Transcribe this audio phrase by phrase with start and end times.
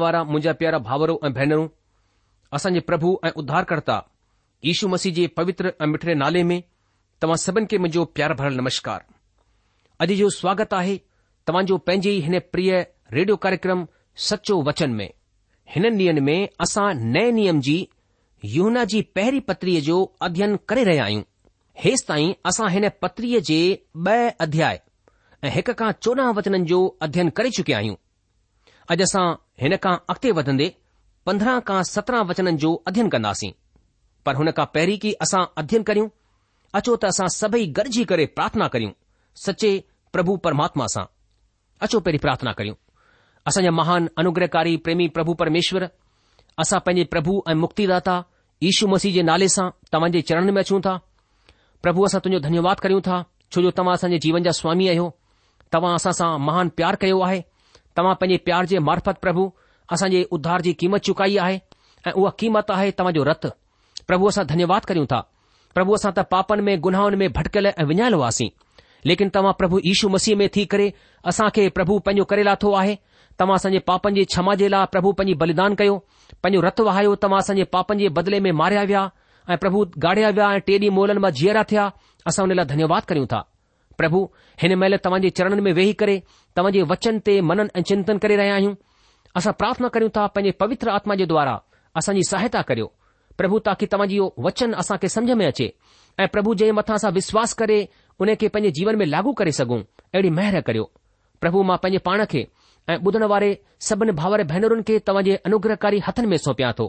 [0.00, 1.20] वारा मुंहिंजा प्यारा भावरो
[6.24, 6.60] ऐं
[7.24, 9.04] तव्हां सभिनि खे मुंहिंजो प्यार नमस्कार
[10.00, 10.96] अॼु जो स्वागत आहे
[11.46, 12.72] तव्हांजो पंहिंजे हिन प्रिय
[13.12, 13.86] रेडियो कार्यक्रम
[14.28, 15.08] सचो वचन में
[15.74, 17.76] हिन ॾींहनि में असां नए नियम जी
[18.54, 21.22] यूना जी पहिरीं पत्रीअ जो अध्ययन करे रहिया आहियूं
[21.84, 22.32] हेसि ताईं
[22.76, 23.60] हिन पत्रीअ जे
[24.06, 24.80] ॿ अध्याय
[25.44, 27.96] ऐं हिक खां चोॾहं वचन जो अध्ययन करे चुकिया आहियूं
[29.62, 30.64] हिन खां अॻिते वधंदे
[31.26, 33.50] पंद्रहं खां सत्रहं वचननि जो अध्यन कंदासीं
[34.26, 36.08] पर हुन खां पहिरीं की असां अध्यन करियूं
[36.78, 38.92] अचो त असां सभई गॾिजी करे प्रार्थना करियूं
[39.44, 39.70] सचे
[40.16, 41.04] प्रभु परमात्मा सां
[41.86, 42.74] अचो पहिरीं प्रार्थना करियूं
[43.52, 45.86] असांजा महान अनुग्रहकारी प्रेमी प्रभु परमेश्वर
[46.66, 48.16] असां पंहिंजे प्रभु ऐं मुक्तिदाता
[48.66, 50.96] यीशू मसीह जे नाले सां तव्हां जे चरण में अचूं था
[51.86, 53.22] प्रभु असां तुंजो धन्यवाद करियूं था
[53.52, 55.08] छोजो तव्हां असांजे जीवन जा स्वामी आहियो
[55.76, 57.40] तव्हां असांसां महान प्यारु कयो आहे
[57.96, 59.44] तव्हां पंहिंजे प्यार जे मार्फत प्रभु
[59.92, 61.58] असांजे उद्दार जी क़ीमत चुकाई आहे
[62.06, 63.46] ऐं उहा क़ीमत आहे तव्हांजो रत
[64.08, 65.20] प्रभु असां धन्यवाद करियूं था
[65.74, 68.48] प्रभु असां त पापनि में गुनाहनि में भटकियल ऐं विञायल हुआसीं
[69.10, 70.92] लेकिन तव्हां प्रभु ईशू मसीह में थी करे
[71.32, 71.48] असां
[71.78, 72.96] प्रभु पंहिंजो करे लाथो आहे
[73.38, 75.96] तव्हां संजे पापनि जे क्षमा जे लाइ प्रभु पंहिंजी बलिदान कयो
[76.42, 79.04] पंहिंजो रत वहायो तव्हां सजेे पापनि जे बदले में मारिया विया
[79.50, 81.90] ऐं प्रभु गाड़िया विया ऐं टे ॾींहं मोलनि मां जीअरा थिया
[82.30, 83.42] असां हुन लाइ धन्यवाद करियूं था
[84.02, 84.20] પ્રભુ
[84.62, 86.14] હન મેલે તમજી ચરણમે વેહી કરે
[86.56, 88.70] તમજી વચનતે મનન ચિંતન કરે રહયા હુ
[89.36, 91.60] આસા પ્રાર્થના કર્યુ તા પયે પવિત્ર આત્માજે દ્વારા
[91.96, 92.88] આસાની સહાયતા કર્યો
[93.38, 95.66] પ્રભુ તાકી તમજી વચન આસા કે સમજમે اچે
[96.22, 97.78] એ પ્રભુજે મથાસા વિશ્વાસ કરે
[98.22, 99.76] ઉને કે પયે જીવનમે લાગુ કરી સગુ
[100.16, 100.86] એડી મહેર કર્યો
[101.42, 102.40] પ્રભુ માં પયે પાણકે
[103.02, 103.50] બદનવારે
[103.86, 106.86] સબન ભાવરે ભૈનરન કે તમજી અનુગ્રહકારી હથનમે સોપ્યાતો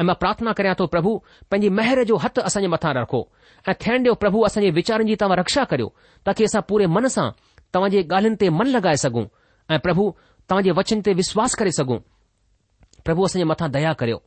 [0.00, 1.10] ऐं मां प्रार्थना करियां थो प्रभु
[1.50, 3.20] पंहिंजी महिर जो हथ असांजे मथा रखो
[3.68, 5.88] ऐं थैण ॾियो प्रभु असांजे विचारनि जी तव्हां रक्षा करियो
[6.26, 7.28] ताकी असां पूरे मन सां
[7.74, 9.24] तव्हां जे ॻाल्हियुनि ते मन लॻाए सघूं
[9.74, 10.02] ऐं प्रभु
[10.50, 11.98] तव्हांजे वचन ते विश्वास करे सघूं
[13.06, 14.18] प्रभु असांजे मथां दया करियो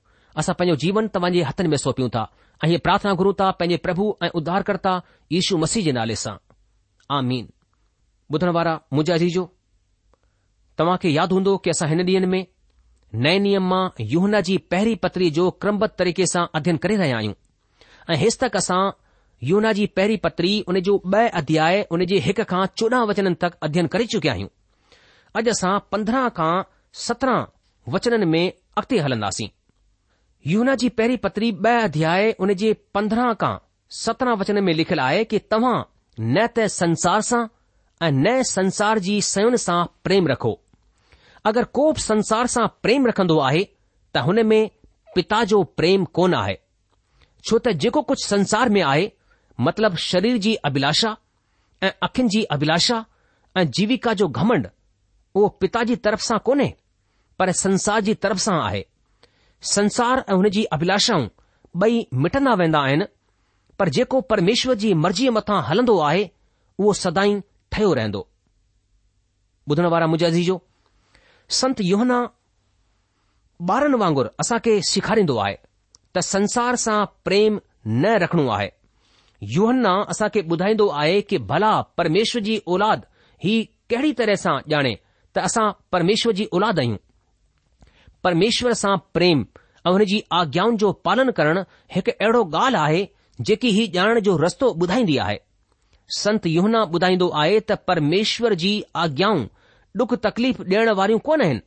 [0.41, 2.23] असां पंहिंजो जीवन तव्हांजे हथनि में सौपियूं था
[2.63, 4.93] ऐ प्रार्थना गुरू था पंहिंजे प्रभु ऐं उद्धारकर्ता
[5.37, 6.35] यशू मसीह जे नाले सां
[7.19, 9.29] आंजा जी
[10.79, 12.43] तव्हां खे यादि हूंदो की असां हिन ॾींहनि में
[13.15, 17.33] नए नियम मां यूहना जी पहिरी पत्री जो क्रमबद्ध तरीक़े सां अध्ययन करे रहिया आहियूं
[18.09, 18.79] ऐं हेतक असां
[19.49, 23.55] यूना जी पहिरीं पत्री हुन जो ब॒ अध्याय उन जे हिक खां चोॾहं वचन तक
[23.67, 24.49] अध्यन करे चुकिया आहियूं
[25.41, 26.51] अॼु असां पंद्रहं खां
[27.05, 27.45] सत्रहं
[27.95, 29.47] वचननि में अॻिते हलंदासीं
[30.53, 33.55] यहना जी पहिरी पत्री ब॒ अध्याय हुन जे पंद्रहं खां
[34.03, 35.75] सत्रहं वचन में लिखियलु आहे कि तव्हां
[36.35, 37.43] न त संसार सां
[38.07, 40.57] ऐं नए संसार जी सयण सां प्रेम रखो
[41.47, 43.63] अगरि को बि संसार सां प्रेम रखंदो आहे
[44.15, 44.61] त हुन में
[45.15, 46.55] पिता जो प्रेम कोन आहे
[47.49, 49.05] छो त जेको कुझु संसार में आहे
[49.67, 51.11] मतिलब शरीर जी अभिलाषा
[51.87, 52.99] ऐं अखियुनि जी अभिलाषा
[53.57, 54.67] ऐं जीविका जो घमंड
[55.35, 56.67] उहो पिता जी तरफ़ सां कोन्हे
[57.39, 58.83] पर संसार जी तरफ़ सां आहे
[59.77, 61.27] संसार ऐं हुन जी अभिलाषाऊं
[61.87, 63.05] ॿई मिटंदा वेंदा आहिनि
[63.81, 66.23] पर जेको परमेश्वर जी मर्ज़ीअ मथां हलंदो आहे
[66.79, 67.39] उहो सदाई
[67.75, 68.27] ठहियो रहंदो
[69.71, 70.59] ॿुधण वारा मुज़ीजो
[71.55, 72.15] संत योहना
[73.73, 75.55] ॿारनि वांगुरु असांखे सेखारींदो आहे
[76.15, 78.67] त संसार सां प्रेम न रखणो आहे
[79.55, 82.99] योहन्ना असांखे ॿुधाईंदो आहे कि भला परमेश्वर जी औलाद
[83.43, 84.93] ही कहिड़ी तरह सां ॼाणे
[85.35, 86.97] त असां परमेश्वर जी औलाद आहियूं
[88.23, 89.43] परमेश्वर सां प्रेम
[89.85, 91.61] ऐं हुन जी आज्ञाउनि जो पालन करणु
[91.95, 93.05] हिकु अहिड़ो ॻाल्हि आहे
[93.45, 95.37] जेकी ही ॼाणण जो रस्तो ॿुधाईंदी आहे
[96.17, 99.45] संत संतोहना ॿुधाईंदो आहे त परमेश्वर जी आज्ञाऊं
[100.01, 101.59] ॾुख तकलीफ़ डि॒यण वारियूं कोन आहिनि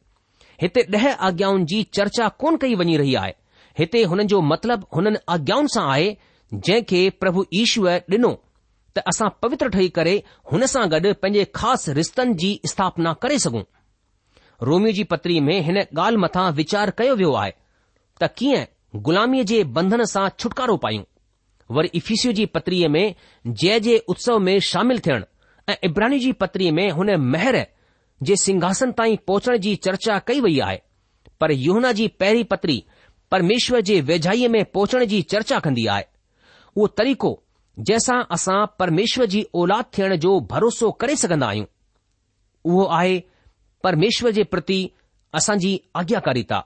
[0.62, 3.32] हिते ॾह आज्ञाउनि जी चर्चा कोन कई वञी रही आहे
[3.78, 6.10] हिते हुननि जो मतिलब हुननि आज्ञाउनि सां आहे
[6.54, 8.32] जंहिंखे प्रभु ईश्वर डि॒नो
[8.96, 10.14] त असां पवित्र ठही करे
[10.52, 13.62] हुन सां गॾु पंहिंजे ख़ासि रिश्तनि जी स्थापना करे सघूं
[14.70, 17.52] रोमियो जी पत्री में हिन ॻाल्हि मथां विचार कयो वियो आहे
[18.22, 18.64] त कीअं
[19.08, 21.04] ग़ुलामीअ जे बंधन सां छुटकारो पायूं
[21.76, 23.04] वरी इफीसू जी पत्रीअ में
[23.64, 25.24] जय जे उत्सव में शामिल थियण
[25.68, 27.64] ऐं इब्राहिनियू जी पत्री में हुन महर
[28.26, 30.78] जे सिंघासन ताईं पहुचण जी चर्चा कई वई आहे
[31.40, 32.80] पर योौना जी पहिरीं पत्री
[33.30, 36.02] परमेश्वर जे वेझाईअ में पहुचण जी चर्चा कंदी आहे
[36.76, 37.30] उहो तरीक़ो
[37.88, 41.66] जंहिंसां असां परमेश्वर जी औलाद थियण जो भरोसो करे सघंदा आहियूं
[42.70, 43.18] उहो आहे
[43.84, 44.78] परमेश्वर जे प्रति
[45.40, 46.60] असांजी आज्ञाकारिता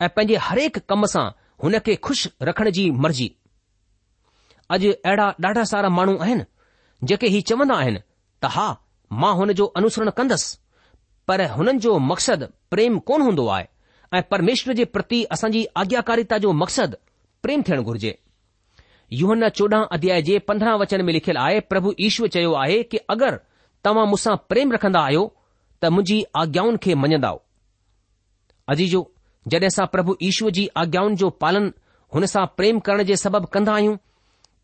[0.00, 1.26] ऐं पंहिंजे हरेक कम सां
[1.64, 3.30] हुन खे खु़शि रखण जी मर्जी
[4.76, 6.42] अॼु अहिड़ा ॾाढा सारा माण्हू आहिनि
[7.10, 7.98] जेके हीउ चवंदा आहिनि
[8.42, 8.70] त हा
[9.22, 10.56] मां हुन जो अनुसरण कंदसि
[11.28, 13.66] पर हुननि जो मक़सदु प्रेम कोन हूंदो आहे
[14.18, 16.96] ऐं परमेश्वर जे प्रति असांजी आज्ञाकारिता जो मक़सदु
[17.42, 18.16] प्रेम थियणु घुर्जे
[19.20, 23.36] युहन चोॾहं अध्याय जे पंद्रहं वचन में लिखियलु आहे प्रभु ईश्वर चयो आहे कि अगरि
[23.84, 25.24] तव्हां मूंसां प्रेम रखंदा आहियो
[25.82, 27.30] त मुंहिंजी आज्ञाउनि खे मञंदा
[28.74, 29.00] अजीजो
[29.54, 31.72] जॾहिं असां प्रभु ईश्वर जी आज्ञाउनि जो पालन
[32.14, 33.96] हुन सां प्रेम करण जे सबबि कंदा आहियूं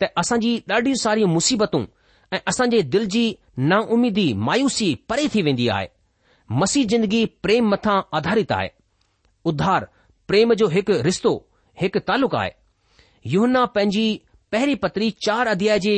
[0.00, 1.84] त असांजी ॾाढियूं सारियूं मुसीबतूं
[2.32, 3.24] ऐं असांजे दिलि जी
[3.74, 5.88] नाउमीदी मायूसी परे थी वेंदी आहे
[6.60, 8.70] मसीह जिंदगी प्रेम मथां आधारित आहे
[9.50, 9.88] उद्धार
[10.28, 11.32] प्रेम जो हिकु रिश्तो
[11.80, 12.50] हिकु तालुक आहे
[13.34, 14.04] युना पंहिंजी
[14.52, 15.94] पहिरीं पत्री चार अध्याय जे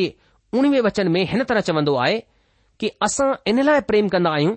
[0.59, 2.19] उणिवीह वचन में हिन तरह चवंदो आहे
[2.81, 4.55] कि असां इन लाइ प्रेम कन्दा्दा आहियूं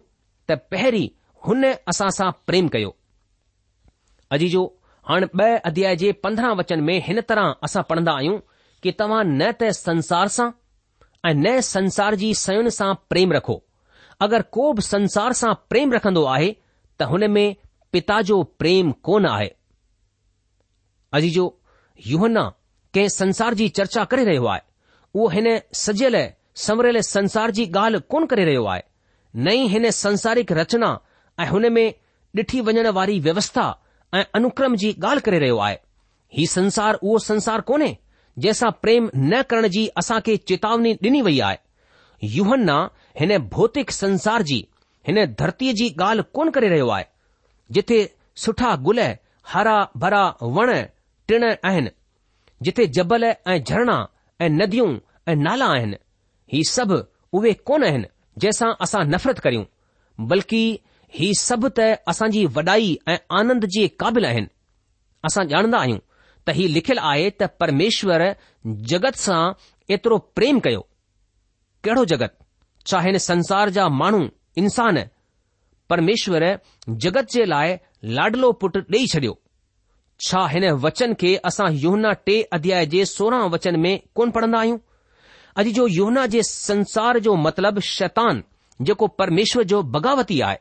[0.51, 1.07] त पहिरीं
[1.47, 2.91] हुन असां सां प्रेम कयो
[4.37, 4.63] अजी जो
[5.11, 8.39] हाणे ब॒ अध्याय जे पंद्रहं वचन में हिन तरह असां पढ़ंदा आहियूं
[8.83, 10.49] कि तव्हां न त संसार सां
[11.25, 13.57] ऐं न संसार जी सयुनि सां प्रेम रखो
[14.23, 16.49] अगरि को बि संसार सां प्रेम रखन्दो आहे
[17.01, 17.45] त में
[17.93, 19.49] पिता जो प्रेम कोन आहे
[21.17, 21.45] अजी जो
[22.07, 22.43] युहना
[22.95, 24.61] कंहिं संसार जी चर्चा करे रहियो आहे
[25.15, 25.47] उहो हिन
[25.81, 26.17] सजियल
[26.65, 28.81] समुरियल संसार जी ॻाल्हि कोन करे रहियो आहे
[29.47, 30.89] नई हिन संसारिक रचना
[31.43, 31.85] ऐं हुन में
[32.41, 33.65] ॾिठी वञण वारी व्यवस्था
[34.19, 35.77] ऐं अनुक्रम जी ॻाल्हि करे रहियो आहे
[36.37, 37.91] हीउ संसार उहो संसार कोन्हे
[38.43, 42.69] जंहिंसां प्रेम न करण जी असां खे चेतावनी ॾिनी वई आहे युहन
[43.19, 44.57] हिन भौतिक संसार जी
[45.07, 47.03] हिन धरतीअ जी ॻाल्हि कोन करे रहियो आहे
[47.77, 47.97] जिथे
[48.43, 48.99] सुठा गुल
[49.53, 50.21] हरा भरा
[50.59, 50.71] वण
[51.27, 51.89] टिण आहिनि
[52.67, 53.97] जिथे जबल ऐं झरणा
[54.41, 54.87] ऐं नदियूं
[55.31, 55.97] ऐं नाला आहिनि
[56.53, 56.97] ही सभु
[57.37, 58.07] उहे कोन आहिनि
[58.41, 60.61] जंहिंसां असां नफ़रत करियूं बल्कि
[61.19, 64.51] ही सभु त असांजी वॾाई ऐं आनंद जे क़ाबिल आहिनि
[65.29, 65.99] असां ॼाणंदा आहियूं
[66.47, 68.21] त ही लिखियलु आहे त परमेश्वर
[68.93, 69.43] जगत सां
[69.97, 70.81] एतिरो प्रेम कयो
[71.83, 72.35] कहिड़ो जगत
[72.85, 74.27] छा हिन संसार जा माण्हू
[74.61, 75.03] इंसान
[75.89, 77.77] परमेश्वरु जगत जे लाइ
[78.17, 79.39] लाडलो पुटु ॾेई छडि॒यो
[80.27, 84.77] छा हिन वचन खे असां योहूना टे अध्याय जे सोरहं वचन में कोन पढ़न्दा आहियूं
[85.61, 90.57] अॼु जो योहूना जे संसार जो मतिलब शैतानु जेको परमेश्वर जो बग़ावती आहे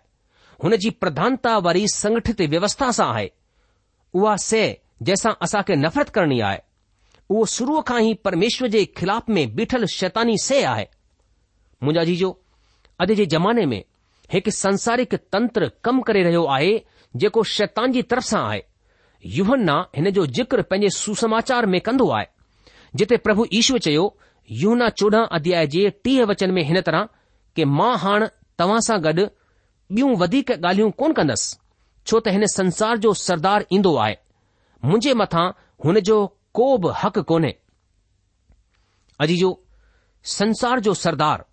[0.65, 3.31] हुन जी प्रधानता वारी संगठित व्यवस्था सां आहे
[4.21, 4.63] उहा से
[5.03, 6.59] जंहिंसां असांखे नफ़रत करणी आहे
[7.31, 10.87] उहो शुरुअ खां ई परमेश्वर जे खिलाफ़ में बीठल शैतानी से आहे
[11.87, 12.29] मुंहिंजो आजीजो
[13.05, 13.83] अॼु जे ज़माने में
[14.33, 16.73] हिकु संसारिक तंत्र कम करे रहियो आहे
[17.23, 17.43] जेको
[17.95, 18.63] जी तरफ़ सां आहे
[19.39, 22.27] युवना हिन जो जिक्र पंहिंजे सुसमाचार में कंदो आहे
[23.01, 24.05] जिथे प्रभु ईश्वर चयो
[24.63, 27.09] यूना चोडहं अध्याय जे टीह वचन में हिन तरह
[27.57, 28.29] कि मां हाणे
[28.63, 29.27] तव्हां सां गॾु
[29.99, 31.57] ॿियूं वधीक ॻाल्हियूं कोन कंदुसि
[32.11, 34.17] छो त हिन संसार जो सरदार ईंदो आहे
[34.85, 35.47] मुंहिंजे मथां
[35.87, 36.17] हुन जो
[36.59, 37.53] को बि हक़ कोन्हे
[39.27, 39.51] अजीजो
[40.37, 41.45] संसार जो सरदार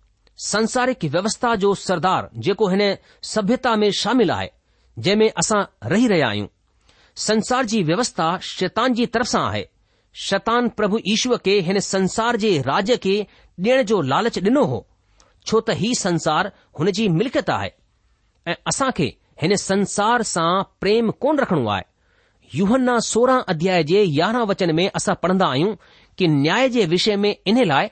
[0.42, 2.80] संसारिक व्यवस्था जो सरदार जेको हिन
[3.30, 4.48] सभ्यता में शामिल आहे
[4.98, 6.46] जंहिं में असां रही रहिया आहियूं
[7.26, 9.64] संसार जी व्यवस्था शैतान जी तरफ़ सां आहे
[10.28, 13.16] शैतान प्रभु ईश्वर खे हिन संसार जे राज्य खे
[13.66, 14.80] ॾियण जो लालच डि॒नो हो
[15.46, 17.70] छो त हीउ संसार हुन जी मिल्कियत आहे
[18.46, 20.48] ऐं असां खे हिन संसार सां
[20.80, 21.82] प्रेम कोन रखणो आहे
[22.54, 25.74] युवना सोरहं अध्याय जे यारहं वचन में असां पढ़ंदा आहियूं
[26.18, 27.90] कि न्याय जे विषय में इन लाइ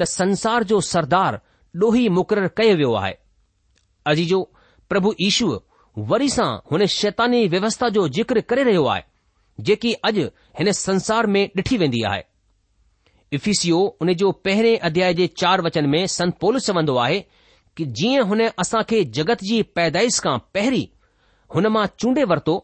[0.00, 1.40] त संसार जो सरदार
[1.80, 3.12] डोही मुक़ररु कयो वियो आहे
[4.12, 4.38] अजी जो
[4.90, 5.58] प्रभु ईश्वर
[6.10, 9.02] वरी सां हुन शैतानी व्यवस्था जो जिक्र करे रहियो आहे
[9.68, 10.24] जेकी अॼु
[10.58, 12.22] हिन संसार में डि॒ठी वेंदी आहे
[13.38, 17.20] इफीसियो हुन जो पहिरें अध्याय जे चार वचन में संतोल चवंदो आहे
[17.76, 20.86] कि जीअं हुन असां खे जगत जी पैदाइश खां पहिरीं
[21.54, 22.56] हुन मां चूंडे वरितो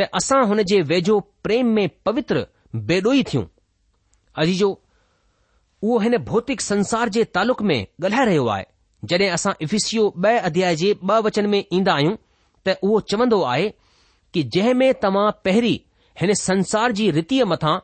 [0.00, 2.46] त असां हुन जे वेझो प्रेम में पवित्र
[2.92, 3.44] बेडोई थियूं
[4.42, 4.70] अजीजो
[5.82, 8.64] उहो हिन भौतिक संसार जे तालुक में ॻाल्हाए रहियो आहे
[9.10, 10.94] जड॒हिं असां इफीसियूं ब अध्याय जे
[11.24, 12.16] बचन में ईंदा आहियूं
[12.66, 13.68] त उहो चवन्दो आहे
[14.34, 15.78] कि जंहिं में तव्हां पहिरीं
[16.20, 17.76] हिन संसार जी रीतीअ मथां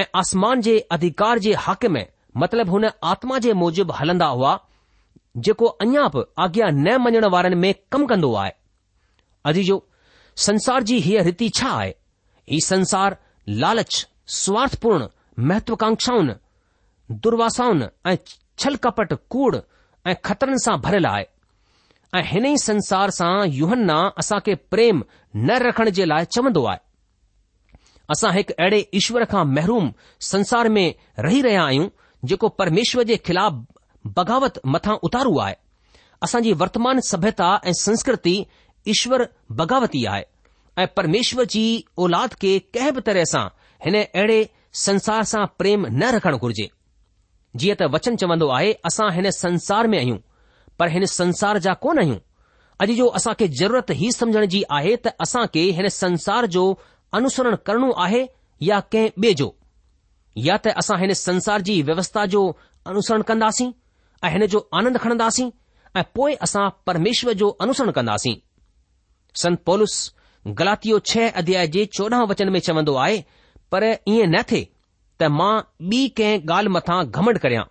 [0.00, 2.06] ऐं आसमान जे अधिकार जे हक में
[2.42, 4.58] मतिलब हुन आत्मा जे मूजिब हलंदा हुआ
[5.46, 8.52] जेको अञा बि आज्ञा न मञण वारनि में कमु कन्दो आहे
[9.52, 9.80] अॼु
[10.46, 11.90] संसार जी हीअ रीति छा आहे
[12.50, 13.16] हीउ संसार
[13.62, 14.06] लालच
[14.38, 15.06] स्वार्थपूर्ण
[15.48, 16.32] महत्वकाक्षाउनि
[17.24, 18.16] दुर्वसाउन ऐं
[18.62, 19.56] छल कपट कूड़
[20.10, 21.24] ऐं खतरनि सां भरियल आहे
[22.18, 25.02] ऐं हिन ई संसार सां यूहन्न असां खे प्रेम
[25.36, 26.80] न रखण जे लाइ चवन्दो आहे
[28.14, 29.92] असां हिकु अहिड़े ईश्वर खां महरूम
[30.30, 30.86] संसार में
[31.26, 31.88] रही रहिया आहियूं
[32.32, 33.54] जेको परमेश्वर जे ख़िलाफ़
[34.18, 35.54] बग़ावत मथां उतारू आहे
[36.26, 38.34] असांजी वर्तमान सभ्यता ऐं संस्कृति
[38.94, 39.28] ईश्वर
[39.60, 40.24] बग़ावती आहे
[40.82, 41.64] ऐं परमेश्वर जी
[42.04, 43.46] औलाद खे कंहिं बि तरह सां
[43.86, 44.38] हिन अहिड़े
[44.84, 46.68] संसार सां प्रेम न रखणु घुरिजे
[47.60, 50.16] जीअं त वचन चवंदो आहे असां हिन संसार में आहियूं
[50.78, 52.18] पर हिन संसार जा कोन आहियूं
[52.82, 56.64] अॼु जो असां खे ज़रूरत ई समझण जी आहे त असां खे हिन संसार जो
[57.18, 58.24] अनुसरण करणो आहे
[58.68, 59.50] या कंहिं ॿिए जो
[60.46, 62.42] या त असां हिन संसार जी व्यवस्था जो
[62.92, 63.70] अनुसरण कंदासीं
[64.26, 65.50] ऐं हिन जो आनंद खणंदासीं
[65.96, 68.34] ऐं पोइ असां परमेश्वर जो अनुसरण कंदासीं
[69.42, 69.94] संत पोलिस
[70.58, 73.22] गलातियो छह अध्याय जे चोॾहं वचन में चवंदो आहे
[73.72, 74.71] पर ईअं न थिए
[75.22, 75.56] त मां
[75.90, 77.64] ॿी कंहिं ॻाल्हि मथां घमंड करियां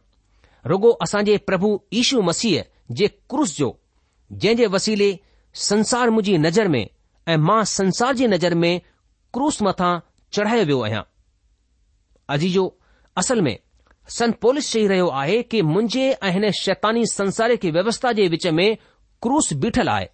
[0.72, 1.70] रुगो असांजे प्रभु
[2.02, 2.64] ईशू मसीह
[2.98, 3.70] जे क्रूस जो
[4.44, 6.84] जंहिं जे वसीले मुंहिंजी नज़र में
[7.30, 8.82] ऐं मांसार जी नज़र में
[9.36, 9.92] क्रूस मथां
[10.38, 11.02] चढ़ायो वियो आहियां
[12.36, 12.66] अजीजो
[13.24, 13.56] असल में
[14.18, 18.48] सन पॉलिस चई रहियो आहे की मुंहिंजे ऐं हिन शैतानी संसार जी व्यवस्था जे विच
[18.60, 18.68] में
[19.26, 20.10] क्रूस बीठल आहे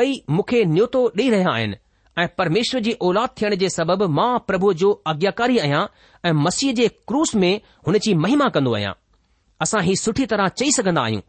[0.00, 1.76] ॿई मूंखे न्यतो ॾेई रहिया आहिनि
[2.18, 5.82] ऐं परमेश्वर जी औलाद थियण जे सबबि मां प्रभु जो आज्ञाकारी आहियां
[6.28, 7.50] ऐं मसीह जे क्रूस में
[7.88, 8.92] हुन जी महिमा कंदो आहियां
[9.66, 11.20] असां ही सुठी तरह चई सघंदा आहियूं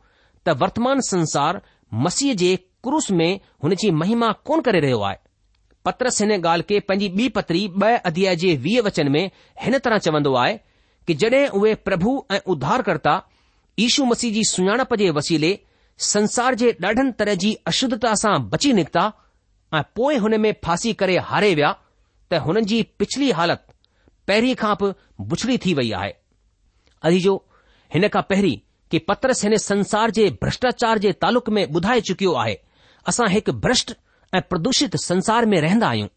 [0.45, 1.61] त वर्तमान संसार
[2.05, 2.55] मसीह जे
[2.87, 3.29] क्रूस में
[3.63, 5.17] हुन जी महिमा कोन करे रहियो आहे
[5.87, 9.23] पत्रस हिन ॻाल्हि खे पंहिंजी ॿी पत्री ब॒ अध्याय जे वीह वचन में
[9.65, 10.57] हिन तरह चवंदो आहे
[11.07, 13.13] कि जड॒हिं उहे प्रभु ऐं उधारकर्ता
[13.85, 15.57] ईशू मसीह जी सुञाणप जे वसीले
[16.13, 19.07] संसार जे ॾाढनि तरह जी अशुद्धता सां बची निकिता
[19.75, 21.71] ऐं पोइ हुन में फासी करे हारे विया
[22.31, 23.63] त हुननि जी पिछली हालत
[24.27, 24.91] पहिरीं खां बि
[25.31, 26.13] बुछड़ी थी वई आहे
[27.05, 27.35] अजीजो
[27.93, 28.57] हिन खां पहिरीं
[28.91, 32.57] कि पत्रस हिन संसार जे भ्रष्टाचार जे तालुक में ॿुधाए चुकियो आहे
[33.09, 33.93] असां हिकु भ्रष्ट
[34.35, 36.07] ऐं प्रदूषित संसार में रहंदा आहियूं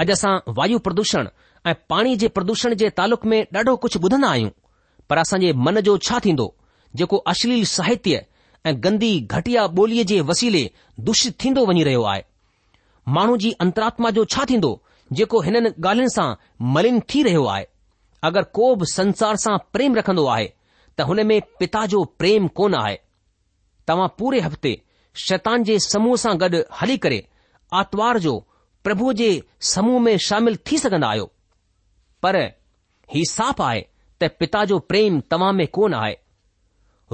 [0.00, 1.28] अॼु असां वायु प्रदूषण
[1.70, 4.50] ऐं पाणी जे प्रदूषण जे तालुक़ में ॾाढो कुझु ॿुधंदा आहियूं
[5.10, 6.46] पर असांजे मन जो छा थींदो
[6.96, 8.24] जेको अश्लील साहित्य
[8.66, 10.70] ऐं गंदी घटिया ॿोलीअ जे वसीले
[11.10, 12.24] दूषित थींदो वञी रहियो आहे
[13.14, 14.78] माण्हू जी अंतरात्मा जो छा थींदो
[15.16, 16.32] जेको हिननि ॻाल्हियुनि सां
[16.74, 17.66] मलिन थी रहियो आहे
[18.28, 20.46] अगरि को बि संसार सां प्रेम रखन्दो आहे
[20.98, 22.96] त हुन में पिता जो प्रेम कोन आहे
[23.88, 24.80] तव्हां पूरे हफ़्ते
[25.26, 27.26] शैतान जे समूह सां गॾु हली करे
[27.80, 28.38] आरतवार जो
[28.84, 29.30] प्रभुअ जे
[29.74, 31.30] समूह में शामिल थी सघन्दा आहियो
[32.22, 32.36] पर
[33.14, 33.86] ही साफ़ आहे
[34.22, 36.16] त पिता जो प्रेम तव्हां में कोन आहे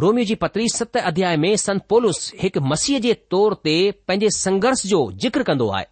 [0.03, 3.73] रोमियो जी पतरी सत अध्याय में संत पोलुस एक मसीह जे तौर ते
[4.09, 5.87] पंहिंजे संघर्ष जो ज़िक्र कन्दो आहे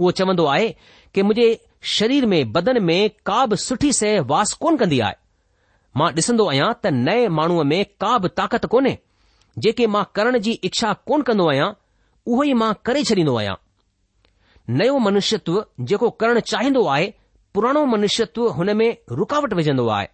[0.00, 0.68] उहो चवंदो आहे
[1.14, 1.46] कि मुझे
[1.92, 2.98] शरीर में बदन में
[3.30, 5.14] का बि सुठी सह वास कोन कन्दी आहे
[6.02, 8.94] मां ॾिसंदो आहियां त नए माण्हूअ में का बि ताकत कोन्हे
[9.66, 11.68] जेके मां करण जी इच्छा कोन कंदो आहियां
[12.26, 13.56] उहो ई मां करे छॾींदो आहियां
[14.82, 15.58] नयो मनुष्यत्व
[15.92, 17.10] जेको करणु चाहींदो आहे
[17.56, 18.88] पुराणो मनुष्यत्व हुन में
[19.22, 20.08] रुकावट विझंदो आहे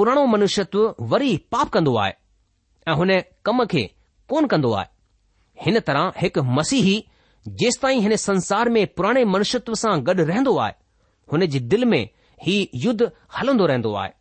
[0.00, 2.19] पुराणो मनुष्यत्व वरी पाप कंदो आहे
[2.88, 3.10] ऐं हुन
[3.44, 3.82] कम खे
[4.28, 4.88] कोन कंदो आहे
[5.64, 6.96] हिन तरह हिकु मसीही
[7.60, 10.72] जेस ताईं हिन संसार में पुराणे मनुष्यत्व सां गॾु रहंदो आहे
[11.32, 12.02] हुन जी दिलि में
[12.44, 14.12] ही युद्ध हलंदो रहंदो आहे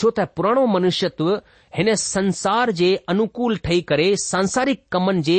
[0.00, 1.30] छो त पुराणो मनुष्यत्व
[1.76, 5.36] हिन संसार जे अनुकूल ठही करे सांसारिक कमनि जे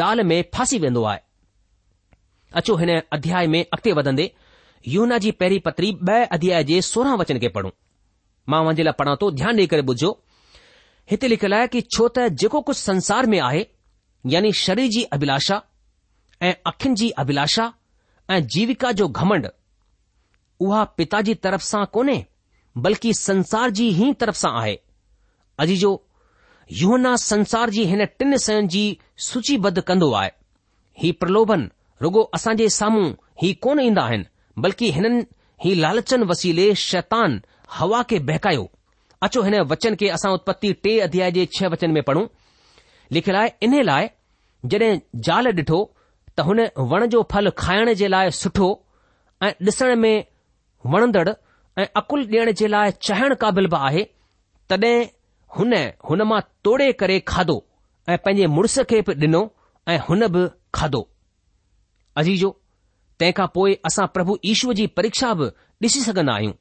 [0.00, 1.20] ज़ाल में फासी वेंदो आहे
[2.62, 4.30] अचो हिन अध्याय में अॻिते वधंदे
[4.94, 7.70] यूना जी पहिरीं पत्री ब॒ अध्याय जे सोरहं वचन खे पढ़ूं
[8.52, 10.12] मां वञे लाइ पढ़ा थो ध्यानु ॾेई करे ॿुधो
[11.10, 13.66] हिते लिखियलु आहे कि छो त जेको कुझु संसार में आहे
[14.32, 15.60] यानी शरीर जी अभिलाषा
[16.46, 17.66] ऐं अखियुनि जी अभिलाषा
[18.36, 19.46] ऐं जीविका जो घमंड
[20.66, 22.24] उहा पिता जी तरफ़ सां कोन्हे
[22.86, 24.74] बल्कि संसार जी ई तरफ़ सां आहे
[25.64, 25.92] अॼु जो
[26.82, 28.84] युहना संसार जी हिन टिन शयुनि जी
[29.30, 30.30] सूचीबद्ध कंदो आहे
[31.02, 31.68] ही प्रलोभन
[32.02, 33.10] रुगो असांजे साम्हूं
[33.42, 34.26] ही कोन ईंदा आहिनि
[34.66, 35.24] बल्कि हिननि
[35.64, 37.40] ही लालचन वसीले शैतान
[37.78, 38.70] हवा खे बहकायो
[39.24, 42.24] अचो हिन वचन खे असां उत्पति टे अध्याय जे छह वचन में पढ़ूं
[43.16, 44.08] लिखियलु आहे इन लाइ
[44.74, 45.78] जॾहिं ज़ाल ॾिठो
[46.36, 46.60] त हुन
[46.92, 48.68] वण जो फल खाइण जे लाइ सुठो
[49.46, 50.24] ऐं ॾिसण में
[50.94, 51.28] वणंदड़
[51.82, 54.02] ऐं अकुल ॾियण जे लाइ चाहिण क़ाबिल बि आहे
[54.72, 54.94] तॾहिं
[55.58, 55.74] हुन
[56.10, 57.56] हुन मां तोड़े करे खाधो
[58.08, 59.42] ऐं पंहिंजे मुड़ुस खे बि ॾिनो
[59.92, 60.46] ऐं हुन बि
[60.78, 61.02] खाधो
[62.22, 62.50] अजीजो
[63.20, 65.50] तंहिंखां पोइ असां प्रभु ईश्वर जी परीक्षा बि
[65.86, 66.52] ॾिसी सघंदा आहियूं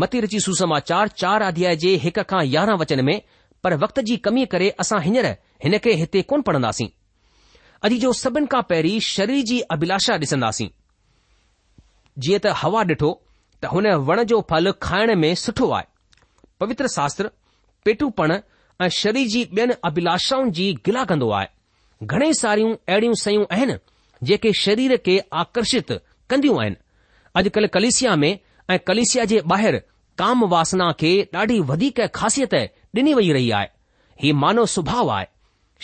[0.00, 3.20] मती रची सुसमाचार चार अध्याय जे हिक खां यारहं वचन में
[3.64, 5.26] पर वक़्त जी कमी करे असां हींअर
[5.64, 6.86] हिन खे हिते कोन पढ़ंदासीं
[7.86, 10.68] अॼु जो सभिनि खां पहिरीं शरीर जी अभिलाषा ॾिसंदासीं
[12.24, 13.10] जीअं त हवा ॾिठो
[13.62, 15.84] त हुन वण जो फल खाइण में सुठो आहे
[16.60, 17.28] पवित्र शास्त्र
[17.84, 21.50] पेटूपण ऐं शरीर जी ॿियनि अभिलाषाउनि जी गिला कंदो आहे
[22.06, 23.74] घणेई सारियूं अहिड़ियूं शयूं आहिनि
[24.30, 25.92] जेके शरीर खे आकर्षित
[26.30, 26.76] कंदियूं आहिनि
[27.40, 28.32] अॼुकल्ह कलिसिया में
[28.70, 29.78] ऐं कलिशिया जे ॿाहिरि
[30.18, 32.54] काम वासना खे ॾाढी वधीक ख़ासियत
[32.96, 33.68] ॾिनी वई रही आहे
[34.22, 35.26] ही मानव सुभाउ आहे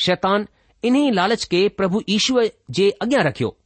[0.04, 0.46] शैतान
[0.84, 2.44] इन्हीअ लालच खे प्रभु ईश्वर
[2.78, 3.56] जे अॻियां रखियो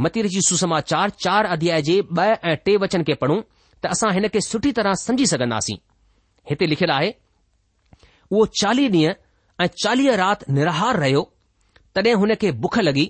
[0.00, 3.40] मतीर जी सुसमाचार चार अध्याय जे ॿ ऐं टे वचन खे पढ़ूं
[3.82, 5.76] त असां हिन खे सुठी तरह सम्झी सघंदासीं
[6.50, 7.10] हिते लिखियलु आहे
[8.30, 9.14] उहो चालीह ॾींहं
[9.60, 11.22] ऐं चालीह राति निरहार रहियो
[11.94, 13.06] तॾहिं हुन खे बुख लॻी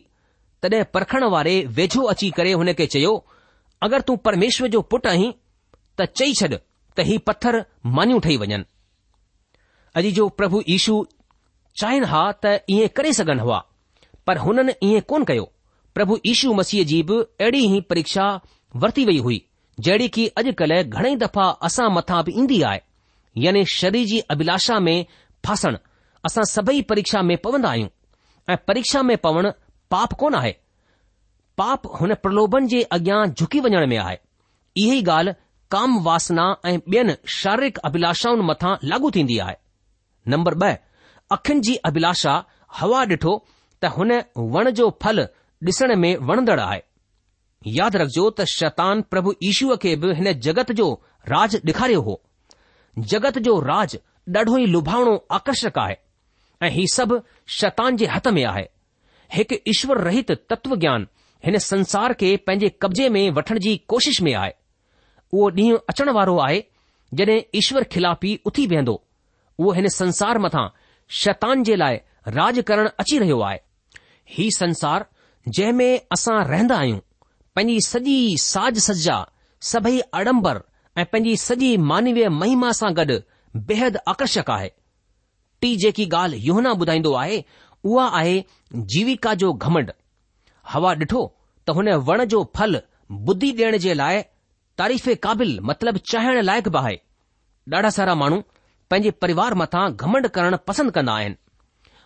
[0.63, 3.15] तॾहिं परखण वारे वेझो अची करे हुन खे चयो
[3.85, 5.31] अगरि तूं परमेश्वर जो पुटु आहीं
[5.99, 7.55] त चई छॾ त हीउ पथर
[7.99, 8.65] मानियूं ठही वञनि
[9.99, 10.95] अॼु जो प्रभु यीशू
[11.83, 13.59] चाहिन हा त ईअं करे सघनि हुआ
[14.27, 15.45] पर हुननि इहो कोन कयो
[15.99, 18.27] प्रभु ईशू मसीह जी बि अहिड़ी ई परीक्षा
[18.85, 19.39] वर्ती वई हुई
[19.87, 22.81] जहिड़ी की अॼुकल्ह घणई दफ़ा असां मथां बि ईंदी आहे
[23.47, 24.97] यानी शरीर जी अभिलाषा में
[25.47, 25.77] फासण
[26.31, 27.89] असां सभेई परीक्षा में पवंदा आहियूं
[28.53, 29.51] ऐं परीक्षा में पवण
[29.97, 30.55] पाप कोन आहे
[31.59, 34.17] पाप हुन प्रलोभन जे अॻियां झुकी वञण में आहे
[34.83, 35.33] इहा ई ॻाल्हि
[35.71, 39.55] काम वासना ऐं ॿियनि शारीरिक अभिलाषाउनि मथां लागू थींदी आहे
[40.35, 40.71] नम्बर ब॒
[41.37, 42.33] अखियुनि जी अभिलाषा
[42.81, 43.35] हवा ॾिठो
[43.83, 44.13] त हुन
[44.57, 45.25] वण जो फल
[45.69, 46.81] ॾिसण में वणदड़ आहे
[47.79, 50.87] यादि रखजो त शतान प्रभु ईशूअ खे बि हिन जगत जो
[51.35, 52.21] राज डे॒खारियो हो
[53.15, 53.97] जगत जो राज
[54.37, 55.95] ॾाढो ई लुभाणो आकर्षक आहे
[56.67, 57.21] ऐं हीउ सभु
[57.59, 58.67] शैतान जे हथ में आहे
[59.37, 61.07] हिकु ईश्वर रहित तत्व ज्ञान
[61.45, 64.53] हिन संसार खे पंहिंजे कब्ज़े में वठण जी कोशिश में आहे
[65.33, 66.63] उहो ॾींहुं अचण वारो आहे
[67.21, 68.93] जॾहिं ईश्वर खिलापी उथी बीहंदो
[69.59, 70.67] उहो हिन संसार मथां
[71.21, 71.97] शैतान जे लाइ
[72.37, 73.59] राज करणु अची रहियो आहे
[74.35, 75.07] ही संसार
[75.49, 76.99] जंहिं में असां रहंदा आहियूं
[77.57, 79.17] पंहिंजी सॼी साज सज्जा
[79.71, 80.61] सभई अडम्बर
[80.99, 83.19] ऐं पंहिंजी सॼी मानवीय महिमा सां गॾु
[83.73, 84.69] बेहद आकर्षक आहे
[85.63, 87.43] टी जेकी ॻाल्हि योहना ॿुधाईंदो आहे
[87.91, 88.43] उहा आहे
[88.95, 89.91] जीविका जो घमंड
[90.73, 91.23] हवा ॾिठो
[91.67, 92.79] त हुन वण जो फल
[93.29, 94.21] बुद्धी ॾियण जे लाइ
[94.81, 96.95] तारीफ़ काबिल मतिलब चाहिण लाइक़ु बि आहे
[97.77, 98.39] ॾाढा सारा माण्हू
[98.91, 101.37] पंहिंजे परिवार मथां घमंड करणु पसंदि कंदा आहिनि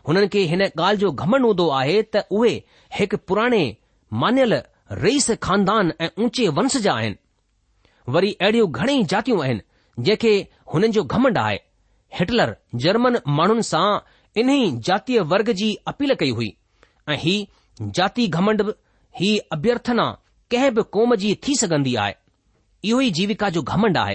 [0.09, 2.53] हुननि खे हिन ॻाल्हि जो घमंड हूंदो आहे त उहे
[2.99, 3.63] हिकु पुराणे
[4.25, 4.57] मान्यल
[5.05, 9.67] रईस खानदान ऐं ऊचे वंश जा आहिनि वरी अहिड़ियूं घणेई जातियूं आहिनि
[10.09, 10.35] जंहिंखे
[10.73, 11.57] हुननि जो घमंड आहे
[12.21, 13.87] हिटलर जर्मन माण्हुनि सां
[14.41, 16.51] इन्ही जातीय वर्ग जी अपील कई हुई
[17.13, 17.37] ऐं ही
[17.83, 18.63] जाती घमंड
[19.21, 20.05] ही अभ्यर्थना
[20.51, 22.15] कंहिं बि कौम जी थी सघंदी आहे
[22.89, 24.15] इहो ई जीविका जो घमंड आहे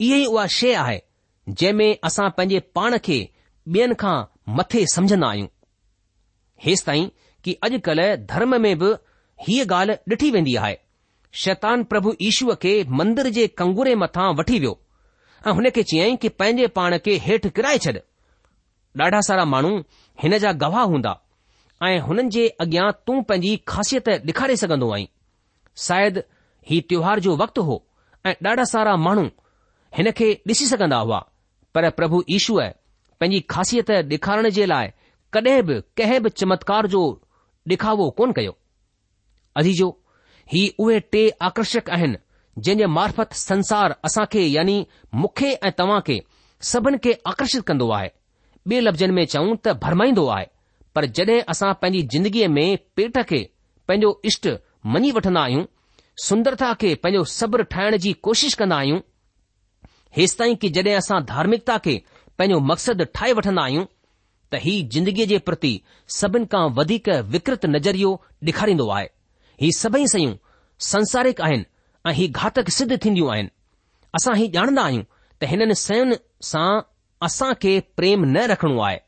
[0.00, 1.00] इहो ई उहा शइ आहे
[1.48, 3.18] जंहिं में असां पंहिंजे पाण खे
[3.76, 4.14] ॿियनि खां
[4.58, 5.48] मथे समझंदा आहियूं
[6.64, 7.08] हेसि ताईं
[7.44, 8.92] की अॼुकल्ह धर्म में बि
[9.46, 10.76] हीअ ॻाल्हि ॾिठी वेंदी आहे
[11.44, 14.78] शैतान प्रभु ईशूअ खे मंदर जे कंगूरे मथां वठी वियो
[15.46, 17.92] ऐं हुन खे चयाईं की पंहिंजे पाण खे हेठि किराए छॾ
[19.04, 19.72] ॾाढा सारा माण्हू
[20.22, 21.16] हिन जा गवाह हूंदा
[21.84, 25.06] ऐं हुननि जे अॻियां तूं पंहिंजी ख़ासियत ॾेखारे सघंदो आहीं
[25.86, 26.20] शायदि
[26.70, 27.76] ही त्योहार जो वक़्तु हो
[28.26, 29.24] ऐं ॾाढा सारा माण्हू
[29.98, 31.18] हिन खे ॾिसी सघंदा हुआ
[31.74, 32.64] पर प्रभु ईशूअ
[33.20, 34.88] पंहिंजी ख़ासियत ॾेखारण जे लाइ
[35.32, 37.02] कॾहिं बि कंहिं बि चमत्कार जो
[37.70, 38.56] ॾेखावो कोन कयो
[39.62, 39.88] अजीजो
[40.52, 42.16] ही उहे टे आकर्षक आहिनि
[42.58, 44.76] जंहिंजे मार्फत संसार असां खे यानी
[45.14, 46.20] मूंखे ऐं तव्हां खे
[46.72, 48.08] सभिनि खे आकर्षित कंदो आहे
[48.70, 50.46] ॿिए लफ़्ज़नि में चऊं त भरमाईंदो आहे
[50.98, 52.62] पर जॾहिं असां पंहिंजी जिंदगीअ में
[52.96, 53.38] पेट खे
[53.88, 54.46] पंहिंजो इष्ट
[54.94, 55.62] मञी वठंदा आहियूं
[56.24, 58.98] सुंदरता खे पंहिंजो सब्र ठाहिण जी कोशिश कंदा आहियूं
[60.16, 61.94] हेसि ताईं की जॾहिं असां धार्मिकता खे
[62.38, 63.84] पंहिंजो मक़सदु ठाहे वठंदा आहियूं
[64.52, 65.72] त ही जिंदगीअ जे प्रति
[66.18, 68.12] सभिनि खां वधीक विकृत नज़रियो
[68.50, 69.08] ॾेखारींदो आहे
[69.62, 70.34] ही सभई शयूं
[70.92, 71.68] संसारिक आहिनि
[72.10, 73.52] ऐं ही घातक सिद्ध थींदियूं आहिनि
[74.20, 75.06] असां ही ॼाणंदा आहियूं
[75.42, 76.20] त हिननि शयुनि
[76.54, 76.68] सां
[77.30, 79.04] असां खे प्रेम न रखणो आहे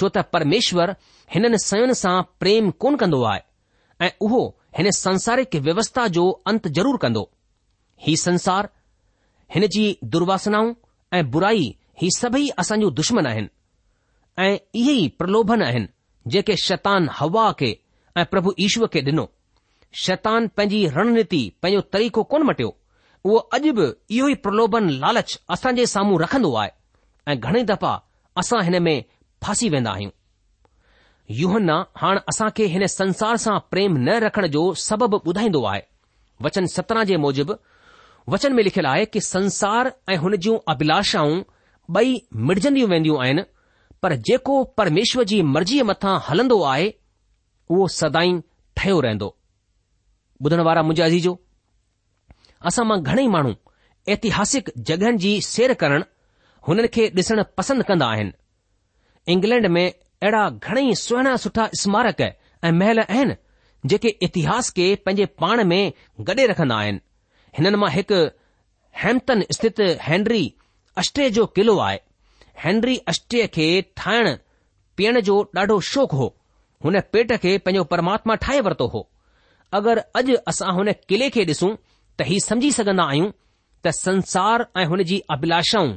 [0.00, 0.94] छो त परमेश्वर
[1.34, 3.40] हिननि सयुनि सां प्रेम कोन कंदो आहे
[4.06, 4.42] ऐं उहो
[4.78, 7.30] हिन संसारिक व्यवस्था जो अंत जरूर कंदो
[8.06, 8.68] ही संसार
[9.54, 10.72] हिन जी दुर्वासनाऊं
[11.18, 11.66] ऐं बुराई
[12.02, 13.48] ही सभई असांजो दुश्मन आहिनि
[14.44, 15.88] ऐं इहे ई प्रलोभन आहिनि
[16.34, 17.70] जेके शैतान हवा खे
[18.18, 19.28] ऐं प्रभु ईश्वर खे ॾिनो
[20.04, 22.70] शैतान पंहिंजी रणनीति पंहिंजो तरीक़ो कोन मटियो
[23.24, 23.84] उहो अॼु बि
[24.16, 26.70] इहो ई प्रलोभन लालच असांजे साम्हूं रखंदो आहे
[27.32, 27.92] ऐं घणे दफ़ा
[28.40, 28.96] असां हिन में
[29.44, 30.10] फासी वेंदा आहियूं
[31.40, 35.80] यूहन हाणे असांखे हिन संसार सां प्रेम न रखण जो सबबु ॿुधाईंदो आहे
[36.44, 37.54] वचन सत्रहं जे मूजिबि
[38.32, 41.40] वचन में लिखियलु आहे कि संसार ऐं हुन जूं अभिलाषाऊं
[42.00, 42.14] ॿई
[42.50, 43.42] मिर्जंदियूं वेंदियूं आहिनि
[44.02, 46.86] पर जेको परमेश्वर जी मर्ज़ीअ मथां हलंदो आहे
[47.72, 48.32] उहो सदाई
[48.80, 49.28] ठहियो रहंदो
[50.44, 51.32] ॿुधण वारा मुंहिंजा अज़ीजो
[52.70, 53.52] असां मां घणेई माण्हू
[54.14, 56.08] ऐतिहासिक जगहिनि जी सेर करणु
[56.68, 58.34] हुननि खे ॾिसणु पसंदि कंदा आहिनि
[59.32, 63.34] इंग्लैंड में अहिड़ा घणेई सुहिणा सुठा स्मारक ऐं महल आहिनि
[63.88, 65.92] जेके इतिहास खे पंहिंजे पाण में
[66.28, 67.00] गॾे रखंदा आहिनि
[67.58, 68.18] हिननि मां हिकु
[69.02, 70.44] हैम्पटन स्थित हैनरी
[71.02, 71.98] अष्टे जो किलो आहे
[72.64, 74.36] हैनरी अष्टे खे ठाहिण
[74.96, 76.28] पीअण जो ॾाढो शौक़ु हो
[76.84, 79.08] हुन पेट खे पंहिंजो परमात्मा ठाहे वरितो हो
[79.78, 81.74] अगरि अॼु असां हुन किले खे ॾिसूं
[82.18, 83.30] त ही समझी सघंदा आहियूं
[83.86, 85.94] त संसार ऐं जी अभिलाषाऊं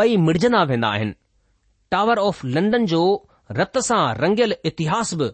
[0.00, 1.12] बई मिड़जंदा वेंदा आहिनि
[1.90, 3.02] टावर ऑफ लंडन जो
[3.50, 5.30] रत सां रंगियल इतिहास बि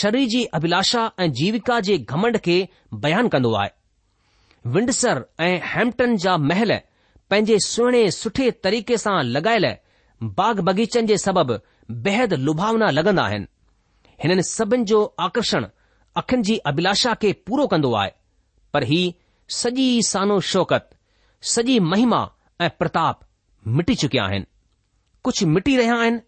[0.00, 2.56] शरीर जी अभिलाषा ऐं जीविका जे घमंड खे
[3.04, 3.70] बयानु कंदो आहे
[4.76, 6.72] विंडसर ऐं हैम्पटन जा महल
[7.30, 9.66] पंहिंजे सुहिणे सुठे तरीक़े सां लगायल
[10.38, 11.58] बाग बगीचन जे सबबि
[12.08, 13.46] बेहद लुभावना लगंदा आहिनि
[14.22, 15.66] हिननि सभिनि जो आकर्षण
[16.22, 18.10] अखियुनि जी अभिलाषा खे पूरो कंदो आहे
[18.74, 19.00] पर ही
[19.60, 20.88] सॼी सानो शौक़त
[21.54, 22.22] सॼी महिमा
[22.64, 23.20] ऐं प्रताप
[23.76, 24.44] मिटी चुकिया आहिनि
[25.24, 26.20] कुझु मिटी रहिया आहिनि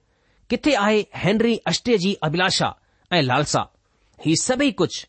[0.51, 2.75] किथे आहे हैनरी अष्टे जी अभिलाषा
[3.19, 3.67] ऐं लालसा
[4.25, 5.07] ही सभई कुझु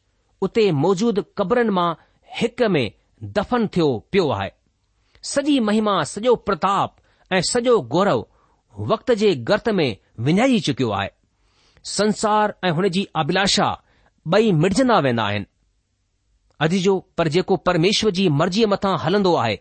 [0.48, 1.94] उते मौजूद कबरनि मां
[2.40, 2.86] हिक में
[3.40, 4.50] दफ़न थियो पियो आहे
[5.34, 6.96] सॼी महिमा सॼो प्रताप
[7.34, 8.26] ऐं सॼो गौरव
[8.92, 9.88] वक्त जे गर्त में
[10.28, 11.10] विञाइजी चुकियो आहे
[11.98, 13.68] संसार ऐं हुन जी अभिलाषा
[14.34, 15.46] ॿई मिर्जंदा वेंदा आहिनि
[16.68, 19.60] अॼु जो पर जेको परमेश्वर जी मर्जीअ मथां हलंदो आहे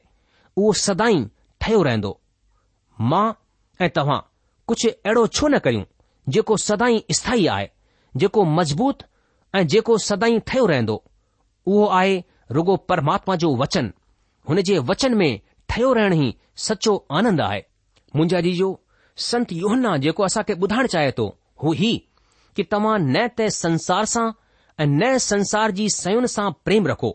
[0.56, 1.24] उहो सदाई
[1.60, 2.18] ठहियो रहंदो
[3.12, 3.24] मां
[3.80, 4.18] ऐं तव्हां
[4.68, 5.84] कुझु अहिड़ो छो न करियूं
[6.32, 7.68] जेको सदाई स्थाई आहे
[8.22, 8.98] जेको मज़बूत
[9.60, 11.02] ऐं जेको सदाई ठहियो रहंदो
[11.66, 12.22] उहो आहे
[12.56, 13.92] रुगो परमात्मा जो वचन
[14.48, 15.28] हुन जे वचन में
[15.68, 16.34] ठहियो रहण ई
[16.66, 17.64] सचो आनंद आहे
[18.16, 18.68] मुंहिंजा जीजो
[19.28, 21.26] संत योहन्ना जेको असांखे ॿुधाइण चाहे थो
[21.62, 21.72] हू
[22.56, 24.30] कि तव्हां न त संसार सां
[24.80, 27.12] ऐं न संसार जी सयुनि सां प्रेम रखो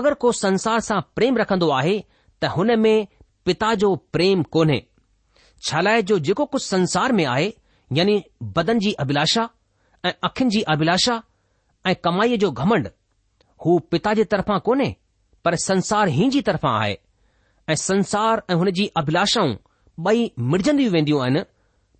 [0.00, 1.94] अगरि को संसार सां प्रेम रखंदो आहे
[2.40, 2.96] त हुन में
[3.46, 4.82] पिता जो प्रेम कोन्हे
[5.66, 7.52] छालाए जो जेको कुझु संसार में आहे
[7.96, 8.22] यानी
[8.56, 9.48] बदन जी अभिलाषा
[10.06, 11.22] ऐं अखियुनि जी अभिलाषा
[11.86, 12.88] ऐं कमाईअ जो घमंड
[13.64, 14.94] हू पिता जे तरफ़ां कोन्हे
[15.44, 16.96] पर संसार ही जी तरफ़ां आहे
[17.70, 19.54] ऐं संसार ऐं हुन जी अभिलाषाऊं
[20.08, 21.42] ॿई मिड़जंदियूं वेंदियूं आहिनि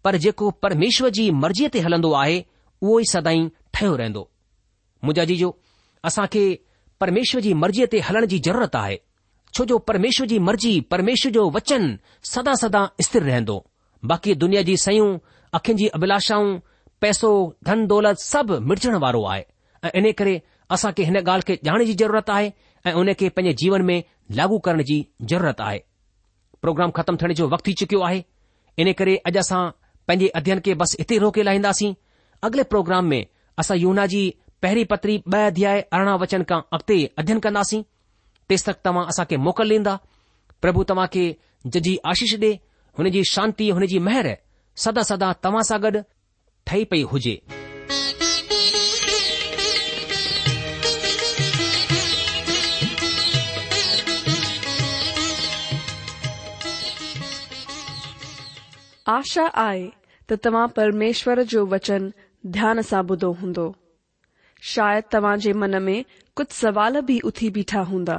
[0.04, 2.36] पर जेको परमेश्वर जी मर्ज़ीअ ते हलंदो आहे
[2.82, 3.42] उहो ई सदाई
[3.74, 4.20] ठहियो रहंदो
[5.04, 5.50] मुंहिंजा जी जो
[6.10, 6.44] असां खे
[7.04, 9.00] परमेश्वर जी मर्ज़ीअ ते हलण जी ज़रूरत आहे
[9.58, 11.88] छो जो परमेश्वर जी मर्ज़ी परमेश्वर जो वचन
[12.30, 13.54] सदा सदा स्थिर रहंदो
[14.10, 15.08] बाकी दुनिया जी सयूं
[15.58, 16.52] अखियुनि जी अभिलाषाऊं
[17.00, 17.30] पैसो
[17.66, 19.42] धन दौलत सभु मिर्चण वारो आहे
[19.84, 20.34] ऐं इन करे
[20.76, 22.52] असां खे हिन ॻाल्हि खे ॼाण जी ज़रूरत आहे
[22.86, 24.02] ऐं उन खे पंहिंजे जीवन में
[24.40, 25.00] लागू करण जी
[25.34, 25.80] ज़रूरत आहे
[26.62, 28.22] प्रोग्राम ख़तमु थियण जो वक़्तु थी चुकियो आहे
[28.84, 29.62] इन करे अॼु असां
[30.08, 31.92] पंहिंजे अध्ययन खे बसि हिते रोके लाहींदासीं
[32.48, 33.24] अॻिले प्रोग्राम में
[33.64, 34.24] असां यूना जी
[34.66, 37.82] पहिरीं पत्री ॿ अध्याय अरिड़हं वचन खां अॻिते अध्ययन कंदासीं
[38.50, 39.94] तेसि तक तव्हां असांखे मोकल ॾींदा
[40.62, 41.24] प्रभु तव्हां खे
[41.72, 42.50] जजी आशीष ॾे
[42.98, 44.26] हुन जी शांती हुन जी महर
[44.84, 46.00] सदा सदा तव्हां सां गॾु
[46.66, 47.36] ठही पई हुजे
[59.16, 59.86] आशा आहे
[60.30, 62.08] त तव्हां परमेश्वर जो वचन
[62.56, 63.70] ध्यान सां ॿुधो हूंदो
[64.72, 66.02] शायदि तव्हां जे मन में
[66.36, 68.18] कुझु सवाल बि उथी बीठा हूंदा